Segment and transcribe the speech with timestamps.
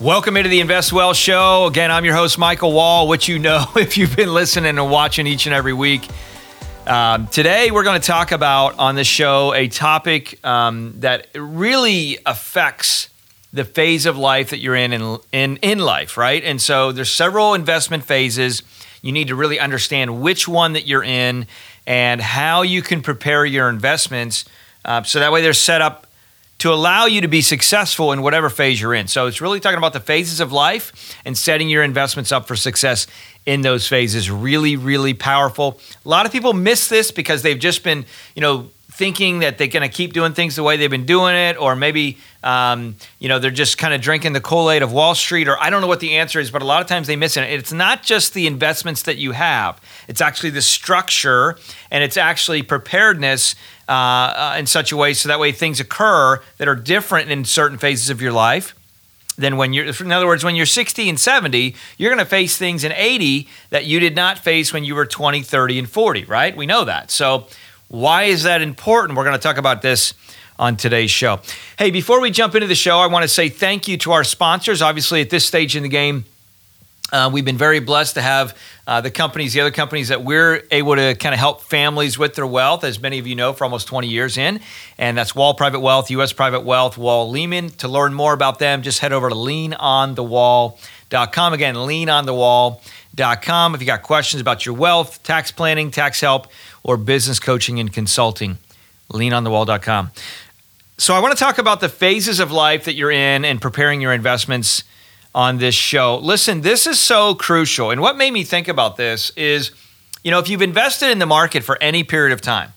[0.00, 1.66] Welcome into the Invest Well show.
[1.66, 5.26] Again, I'm your host, Michael Wall, which you know if you've been listening and watching
[5.26, 6.08] each and every week.
[6.86, 12.16] Um, today, we're going to talk about on the show a topic um, that really
[12.24, 13.10] affects
[13.52, 16.42] the phase of life that you're in, in in in life, right?
[16.44, 18.62] And so there's several investment phases.
[19.02, 21.46] You need to really understand which one that you're in
[21.86, 24.46] and how you can prepare your investments
[24.82, 26.06] uh, so that way they're set up
[26.60, 29.08] to allow you to be successful in whatever phase you're in.
[29.08, 32.54] So it's really talking about the phases of life and setting your investments up for
[32.54, 33.06] success
[33.46, 34.30] in those phases.
[34.30, 35.80] Really, really powerful.
[36.04, 39.68] A lot of people miss this because they've just been, you know, thinking that they're
[39.68, 43.30] going to keep doing things the way they've been doing it, or maybe um, you
[43.30, 45.80] know they're just kind of drinking the Kool Aid of Wall Street, or I don't
[45.80, 47.44] know what the answer is, but a lot of times they miss it.
[47.44, 51.56] It's not just the investments that you have; it's actually the structure
[51.90, 53.54] and it's actually preparedness
[53.90, 57.78] uh, in such a way so that way things occur that are different in certain
[57.78, 58.74] phases of your life
[59.36, 62.56] than when you're in other words when you're 60 and 70 you're going to face
[62.56, 66.24] things in 80 that you did not face when you were 20 30 and 40
[66.24, 67.46] right we know that so
[67.90, 69.18] why is that important?
[69.18, 70.14] We're going to talk about this
[70.60, 71.40] on today's show.
[71.76, 74.22] Hey, before we jump into the show, I want to say thank you to our
[74.22, 74.80] sponsors.
[74.80, 76.24] Obviously, at this stage in the game,
[77.12, 80.62] uh, we've been very blessed to have uh, the companies, the other companies that we're
[80.70, 83.64] able to kind of help families with their wealth, as many of you know, for
[83.64, 84.60] almost 20 years in.
[84.98, 87.70] And that's Wall Private Wealth, US Private Wealth, Wall Lehman.
[87.70, 91.52] To learn more about them, just head over to leanonthewall.com.
[91.52, 93.74] Again, leanonthewall.com.
[93.74, 96.48] If you got questions about your wealth, tax planning, tax help,
[96.82, 98.58] or business coaching and consulting.
[99.12, 100.12] Leanonthewall.com.
[100.98, 104.02] So, I want to talk about the phases of life that you're in and preparing
[104.02, 104.84] your investments
[105.34, 106.18] on this show.
[106.18, 107.90] Listen, this is so crucial.
[107.90, 109.70] And what made me think about this is,
[110.24, 112.72] you know, if you've invested in the market for any period of time,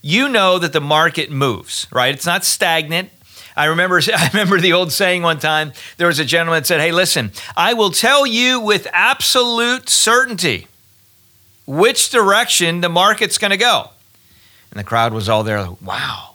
[0.00, 2.14] you know that the market moves, right?
[2.14, 3.10] It's not stagnant.
[3.56, 5.72] I remember I remember the old saying one time.
[5.96, 10.66] There was a gentleman that said, "Hey, listen, I will tell you with absolute certainty
[11.66, 13.90] which direction the market's going to go.
[14.70, 16.31] And the crowd was all there, like, wow.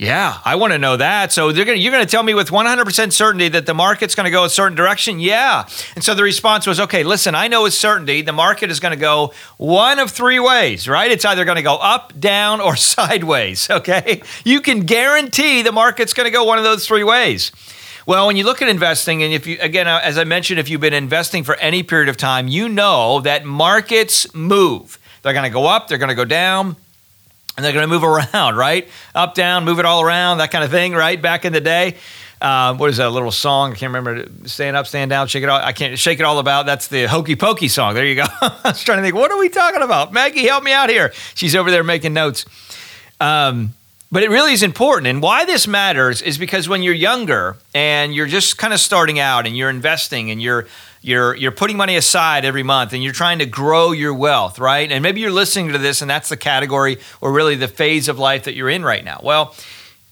[0.00, 1.30] Yeah, I want to know that.
[1.30, 4.30] So gonna, you're going to tell me with 100% certainty that the market's going to
[4.30, 5.20] go a certain direction?
[5.20, 5.68] Yeah.
[5.94, 8.92] And so the response was, okay, listen, I know with certainty the market is going
[8.92, 11.10] to go one of three ways, right?
[11.10, 14.22] It's either going to go up, down, or sideways, okay?
[14.42, 17.52] You can guarantee the market's going to go one of those three ways.
[18.06, 20.70] Well, when you look at investing, and if you, again, uh, as I mentioned, if
[20.70, 24.98] you've been investing for any period of time, you know that markets move.
[25.20, 26.76] They're going to go up, they're going to go down,
[27.60, 28.88] and they're going to move around, right?
[29.14, 31.20] Up, down, move it all around, that kind of thing, right?
[31.20, 31.96] Back in the day.
[32.40, 33.72] Uh, what is that little song?
[33.72, 34.26] I can't remember.
[34.48, 35.60] Stand up, stand down, shake it all.
[35.60, 36.64] I can't shake it all about.
[36.64, 37.92] That's the hokey pokey song.
[37.92, 38.24] There you go.
[38.40, 40.14] I was trying to think, what are we talking about?
[40.14, 41.12] Maggie, help me out here.
[41.34, 42.46] She's over there making notes.
[43.20, 43.74] Um,
[44.10, 45.08] but it really is important.
[45.08, 49.18] And why this matters is because when you're younger and you're just kind of starting
[49.18, 50.66] out and you're investing and you're
[51.02, 54.90] you're you're putting money aside every month and you're trying to grow your wealth, right?
[54.90, 58.18] And maybe you're listening to this and that's the category or really the phase of
[58.18, 59.20] life that you're in right now.
[59.22, 59.54] Well,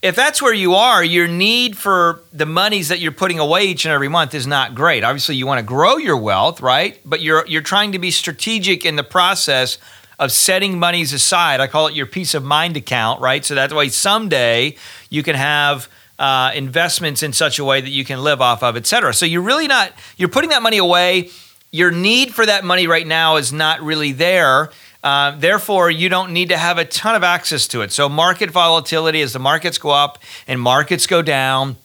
[0.00, 3.84] if that's where you are, your need for the monies that you're putting away each
[3.84, 5.02] and every month is not great.
[5.02, 7.00] Obviously, you want to grow your wealth, right?
[7.04, 9.78] But you're you're trying to be strategic in the process
[10.18, 11.60] of setting monies aside.
[11.60, 13.44] I call it your peace of mind account, right?
[13.44, 14.76] So that way someday
[15.10, 15.88] you can have
[16.18, 19.14] uh, investments in such a way that you can live off of, et cetera.
[19.14, 21.30] So you're really not, you're putting that money away.
[21.70, 24.70] Your need for that money right now is not really there.
[25.04, 27.92] Uh, therefore, you don't need to have a ton of access to it.
[27.92, 30.18] So, market volatility, as the markets go up
[30.48, 31.76] and markets go down,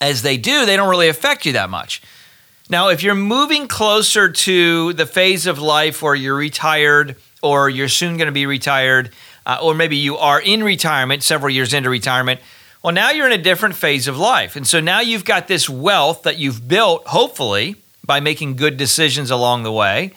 [0.00, 2.00] as they do, they don't really affect you that much.
[2.70, 7.88] Now, if you're moving closer to the phase of life where you're retired, or you're
[7.88, 9.10] soon going to be retired,
[9.46, 12.40] uh, or maybe you are in retirement, several years into retirement.
[12.82, 14.56] Well, now you're in a different phase of life.
[14.56, 19.30] And so now you've got this wealth that you've built, hopefully, by making good decisions
[19.30, 20.12] along the way.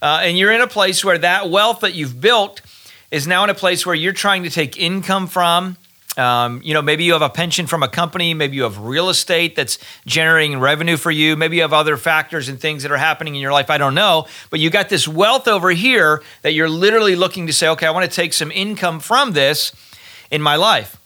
[0.00, 2.62] Uh, and you're in a place where that wealth that you've built
[3.10, 5.76] is now in a place where you're trying to take income from
[6.16, 9.10] um, you know, maybe you have a pension from a company, maybe you have real
[9.10, 12.96] estate that's generating revenue for you, maybe you have other factors and things that are
[12.96, 13.68] happening in your life.
[13.68, 17.52] I don't know, but you got this wealth over here that you're literally looking to
[17.52, 19.72] say, okay, I want to take some income from this
[20.30, 20.96] in my life.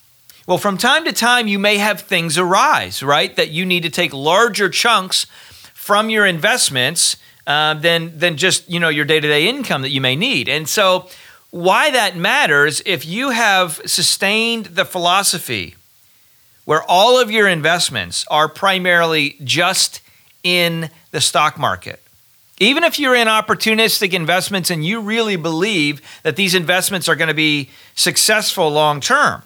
[0.50, 3.36] Well, from time to time, you may have things arise, right?
[3.36, 5.26] That you need to take larger chunks
[5.74, 7.16] from your investments
[7.46, 10.48] uh, than than just you know your day to day income that you may need,
[10.48, 11.08] and so
[11.50, 15.76] why that matters if you have sustained the philosophy
[16.64, 20.00] where all of your investments are primarily just
[20.42, 22.02] in the stock market.
[22.58, 27.28] Even if you're in opportunistic investments and you really believe that these investments are going
[27.28, 29.44] to be successful long term,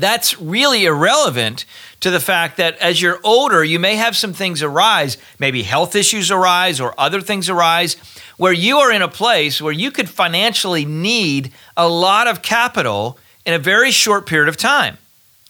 [0.00, 1.64] that's really irrelevant
[2.00, 5.94] to the fact that as you're older, you may have some things arise, maybe health
[5.94, 7.96] issues arise or other things arise,
[8.36, 13.18] where you are in a place where you could financially need a lot of capital
[13.44, 14.96] in a very short period of time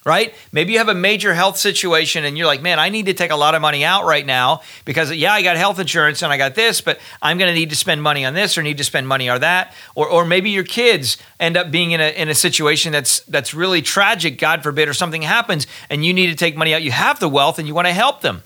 [0.04, 0.34] right?
[0.50, 3.30] Maybe you have a major health situation and you're like, man, I need to take
[3.30, 6.38] a lot of money out right now because, yeah, I got health insurance and I
[6.38, 8.84] got this, but I'm going to need to spend money on this or need to
[8.84, 9.74] spend money on that.
[9.94, 13.52] Or, or maybe your kids end up being in a, in a situation that's, that's
[13.52, 16.82] really tragic, God forbid, or something happens and you need to take money out.
[16.82, 18.42] You have the wealth and you want to help them.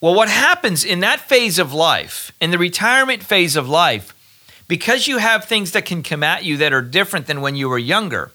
[0.00, 4.12] Well, what happens in that phase of life, in the retirement phase of life,
[4.68, 7.68] because you have things that can come at you that are different than when you
[7.68, 8.32] were younger,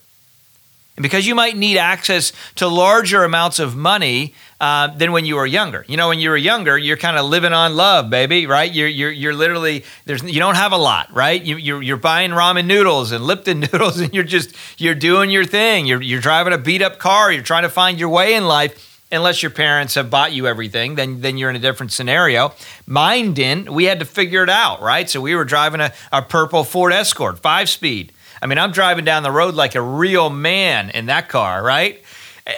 [0.97, 5.35] and because you might need access to larger amounts of money uh, than when you
[5.35, 5.85] were younger.
[5.87, 8.71] You know, when you were younger, you're kind of living on love, baby, right?
[8.71, 11.41] You're, you're, you're literally, there's, you don't have a lot, right?
[11.41, 15.45] You, you're, you're buying ramen noodles and Lipton noodles and you're just, you're doing your
[15.45, 15.87] thing.
[15.87, 17.31] You're, you're driving a beat up car.
[17.31, 18.89] You're trying to find your way in life.
[19.13, 22.53] Unless your parents have bought you everything, then, then you're in a different scenario.
[22.85, 23.69] Mine didn't.
[23.69, 25.09] We had to figure it out, right?
[25.09, 29.05] So we were driving a, a purple Ford Escort, five speed I mean, I'm driving
[29.05, 32.03] down the road like a real man in that car, right?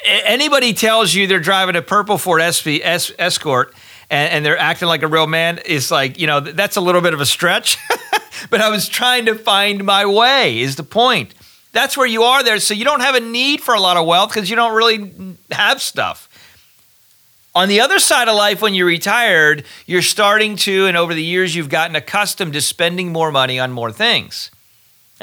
[0.05, 3.73] Anybody tells you they're driving a purple Ford SV, es- Escort
[4.09, 7.01] and, and they're acting like a real man is like, you know, that's a little
[7.01, 7.77] bit of a stretch.
[8.49, 11.33] but I was trying to find my way, is the point.
[11.71, 12.59] That's where you are there.
[12.59, 15.35] So you don't have a need for a lot of wealth because you don't really
[15.51, 16.29] have stuff.
[17.55, 21.23] On the other side of life, when you're retired, you're starting to, and over the
[21.23, 24.49] years, you've gotten accustomed to spending more money on more things.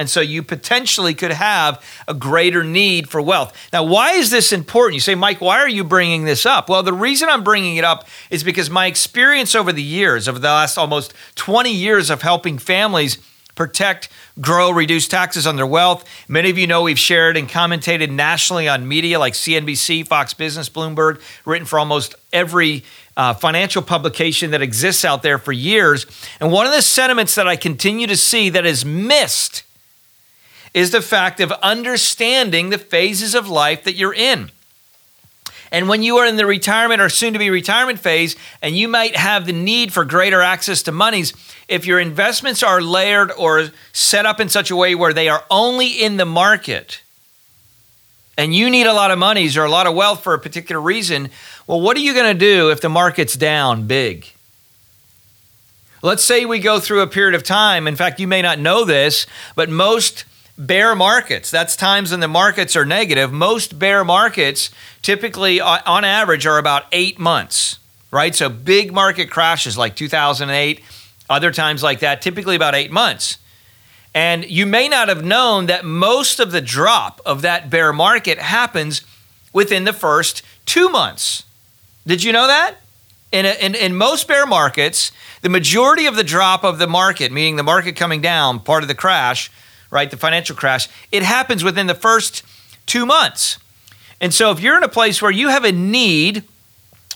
[0.00, 3.54] And so you potentially could have a greater need for wealth.
[3.70, 4.94] Now, why is this important?
[4.94, 6.70] You say, Mike, why are you bringing this up?
[6.70, 10.38] Well, the reason I'm bringing it up is because my experience over the years, over
[10.38, 13.18] the last almost 20 years of helping families
[13.54, 14.08] protect,
[14.40, 16.08] grow, reduce taxes on their wealth.
[16.28, 20.70] Many of you know we've shared and commentated nationally on media like CNBC, Fox Business,
[20.70, 22.84] Bloomberg, written for almost every
[23.18, 26.06] uh, financial publication that exists out there for years.
[26.40, 29.64] And one of the sentiments that I continue to see that is missed
[30.72, 34.50] is the fact of understanding the phases of life that you're in.
[35.72, 38.88] And when you are in the retirement or soon to be retirement phase, and you
[38.88, 41.32] might have the need for greater access to monies,
[41.68, 45.44] if your investments are layered or set up in such a way where they are
[45.50, 47.02] only in the market,
[48.36, 50.80] and you need a lot of monies or a lot of wealth for a particular
[50.80, 51.30] reason,
[51.66, 54.26] well, what are you going to do if the market's down big?
[56.02, 57.86] Let's say we go through a period of time.
[57.86, 60.24] In fact, you may not know this, but most
[60.60, 63.32] bear markets, that's times when the markets are negative.
[63.32, 64.70] Most bear markets
[65.00, 67.78] typically, uh, on average, are about eight months,
[68.10, 68.34] right?
[68.34, 70.82] So big market crashes like 2008,
[71.30, 73.38] other times like that, typically about eight months.
[74.14, 78.38] And you may not have known that most of the drop of that bear market
[78.38, 79.02] happens
[79.52, 81.44] within the first two months.
[82.06, 82.76] Did you know that?
[83.32, 87.30] In, a, in, in most bear markets, the majority of the drop of the market,
[87.30, 89.50] meaning the market coming down, part of the crash,
[89.90, 90.10] right?
[90.10, 92.42] The financial crash, it happens within the first
[92.86, 93.58] two months.
[94.20, 96.44] And so if you're in a place where you have a need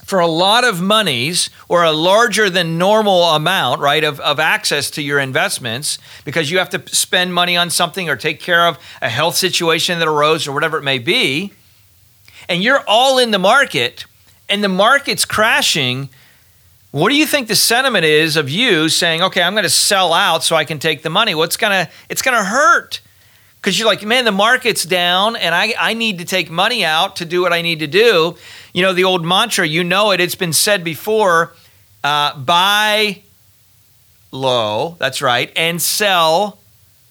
[0.04, 4.90] for a lot of monies or a larger than normal amount, right, of, of access
[4.90, 8.78] to your investments because you have to spend money on something or take care of
[9.00, 11.52] a health situation that arose or whatever it may be,
[12.48, 14.04] and you're all in the market
[14.48, 16.10] and the market's crashing,
[16.94, 20.12] what do you think the sentiment is of you saying, "Okay, I'm going to sell
[20.12, 21.34] out so I can take the money"?
[21.34, 23.00] What's to it's going to hurt
[23.56, 27.16] because you're like, man, the market's down, and I I need to take money out
[27.16, 28.36] to do what I need to do.
[28.72, 30.20] You know the old mantra, you know it.
[30.20, 31.52] It's been said before:
[32.04, 33.22] uh, buy
[34.30, 36.60] low, that's right, and sell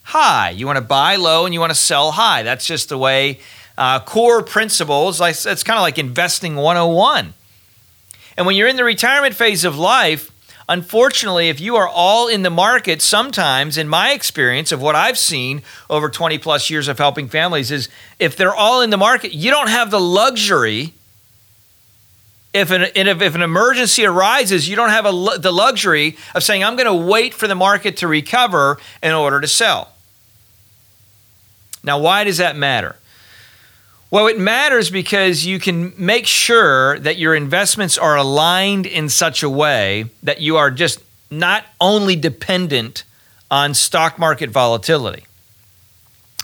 [0.04, 0.52] high.
[0.52, 2.44] You want to buy low and you want to sell high.
[2.44, 3.42] That's just the way.
[3.78, 5.20] Uh, core principles.
[5.20, 7.34] Like it's kind of like investing 101
[8.38, 10.32] and when you're in the retirement phase of life,
[10.68, 15.18] unfortunately, if you are all in the market, sometimes, in my experience of what I've
[15.18, 19.34] seen over 20 plus years of helping families, is if they're all in the market,
[19.34, 20.94] you don't have the luxury.
[22.54, 26.76] If an, if an emergency arises, you don't have a, the luxury of saying, I'm
[26.76, 29.90] going to wait for the market to recover in order to sell.
[31.84, 32.96] Now, why does that matter?
[34.14, 39.42] Well, it matters because you can make sure that your investments are aligned in such
[39.42, 41.00] a way that you are just
[41.32, 43.06] not only dependent
[43.50, 45.26] on stock market volatility.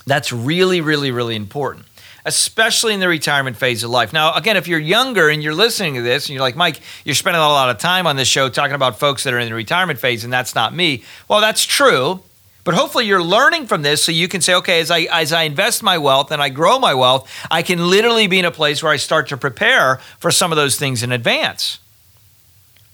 [0.07, 1.85] That's really, really, really important,
[2.25, 4.13] especially in the retirement phase of life.
[4.13, 7.13] Now, again, if you're younger and you're listening to this and you're like, Mike, you're
[7.13, 9.53] spending a lot of time on this show talking about folks that are in the
[9.53, 11.03] retirement phase and that's not me.
[11.27, 12.23] Well, that's true.
[12.63, 15.43] But hopefully you're learning from this so you can say, okay, as I as I
[15.43, 18.83] invest my wealth and I grow my wealth, I can literally be in a place
[18.83, 21.79] where I start to prepare for some of those things in advance.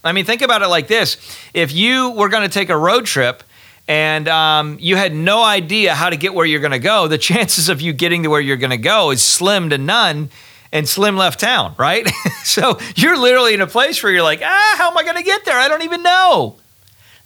[0.04, 1.18] I mean, think about it like this:
[1.54, 3.44] if you were going to take a road trip
[3.88, 7.18] and um, you had no idea how to get where you're going to go, the
[7.32, 10.30] chances of you getting to where you're going to go is slim to none.
[10.72, 12.06] And Slim left town, right?
[12.44, 15.24] so you're literally in a place where you're like, ah, how am I going to
[15.24, 15.58] get there?
[15.58, 16.58] I don't even know.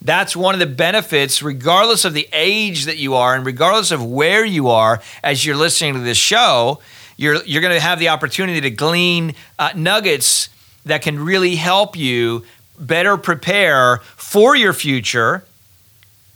[0.10, 4.04] That's one of the benefits, regardless of the age that you are and regardless of
[4.04, 6.80] where you are as you're listening to this show.
[7.16, 10.50] You're, you're going to have the opportunity to glean uh, nuggets
[10.84, 12.44] that can really help you
[12.80, 15.46] better prepare for your future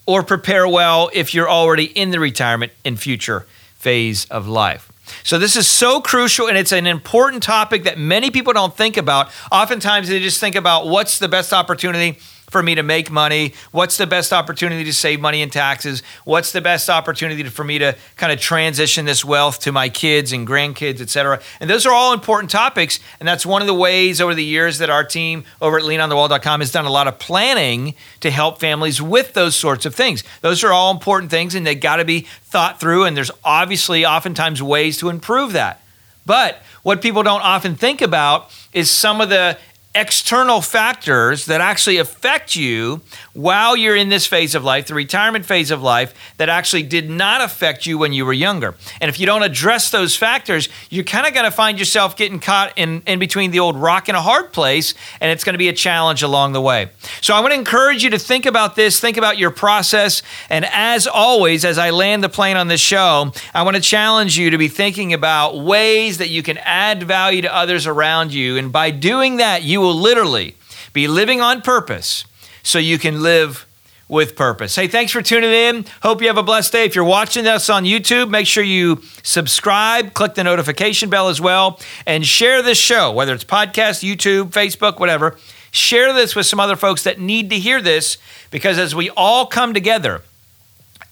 [0.06, 4.92] or prepare well if you're already in the retirement and future phase of life.
[5.24, 8.98] So, this is so crucial and it's an important topic that many people don't think
[8.98, 9.32] about.
[9.51, 12.20] Oftentimes, they just think about what's the best opportunity
[12.53, 13.53] for me to make money?
[13.72, 16.03] What's the best opportunity to save money in taxes?
[16.24, 20.31] What's the best opportunity for me to kind of transition this wealth to my kids
[20.31, 21.41] and grandkids, et cetera?
[21.60, 23.01] And those are all important topics.
[23.19, 26.62] And that's one of the ways over the years that our team over at leanonthewall.com
[26.62, 30.24] has done a lot of planning to help families with those sorts of things.
[30.41, 33.03] Those are all important things and they got to be thought through.
[33.05, 35.81] And there's obviously oftentimes ways to improve that.
[36.25, 39.57] But what people don't often think about is some of the
[39.95, 43.01] external factors that actually affect you
[43.33, 47.09] while you're in this phase of life, the retirement phase of life, that actually did
[47.09, 48.75] not affect you when you were younger.
[49.00, 52.39] And if you don't address those factors, you're kind of going to find yourself getting
[52.39, 55.59] caught in, in between the old rock and a hard place, and it's going to
[55.59, 56.89] be a challenge along the way.
[57.21, 60.23] So I want to encourage you to think about this, think about your process.
[60.50, 64.38] And as always, as I land the plane on this show, I want to challenge
[64.38, 68.57] you to be thinking about ways that you can add value to others around you.
[68.57, 70.55] And by doing that, you will literally
[70.93, 72.25] be living on purpose
[72.63, 73.65] so you can live
[74.09, 74.75] with purpose.
[74.75, 75.85] Hey, thanks for tuning in.
[76.01, 76.85] Hope you have a blessed day.
[76.85, 81.41] If you're watching us on YouTube, make sure you subscribe, click the notification bell as
[81.41, 85.37] well, and share this show, whether it's podcast, YouTube, Facebook, whatever.
[85.71, 88.17] Share this with some other folks that need to hear this
[88.51, 90.21] because as we all come together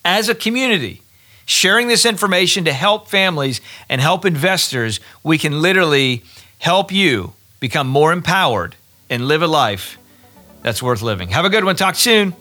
[0.05, 1.01] as a community,
[1.45, 6.21] sharing this information to help families and help investors, we can literally
[6.59, 8.75] help you become more empowered,
[9.09, 9.97] and live a life
[10.63, 11.29] that's worth living.
[11.29, 11.77] Have a good one.
[11.77, 12.33] Talk soon.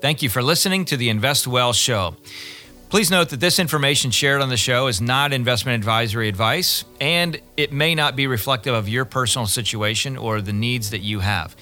[0.00, 2.16] Thank you for listening to the Invest Well show.
[2.88, 7.38] Please note that this information shared on the show is not investment advisory advice, and
[7.56, 11.54] it may not be reflective of your personal situation or the needs that you have.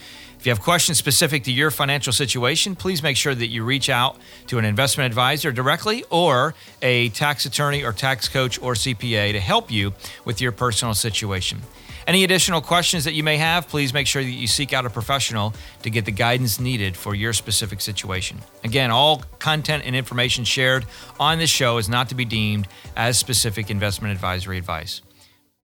[0.47, 3.91] If you have questions specific to your financial situation, please make sure that you reach
[3.91, 9.33] out to an investment advisor directly or a tax attorney or tax coach or CPA
[9.33, 9.93] to help you
[10.25, 11.62] with your personal situation.
[12.07, 14.91] Any additional questions that you may have, please make sure that you seek out a
[14.91, 18.38] professional to get the guidance needed for your specific situation.
[18.62, 20.87] Again, all content and information shared
[21.19, 25.00] on this show is not to be deemed as specific investment advisory advice.